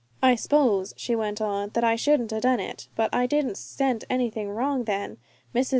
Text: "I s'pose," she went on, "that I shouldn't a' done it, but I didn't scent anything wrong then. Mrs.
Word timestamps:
"I 0.23 0.33
s'pose," 0.33 0.95
she 0.97 1.15
went 1.15 1.41
on, 1.41 1.69
"that 1.73 1.83
I 1.83 1.95
shouldn't 1.95 2.31
a' 2.31 2.39
done 2.41 2.59
it, 2.59 2.87
but 2.95 3.13
I 3.13 3.27
didn't 3.27 3.59
scent 3.59 4.03
anything 4.09 4.49
wrong 4.49 4.85
then. 4.85 5.17
Mrs. 5.53 5.69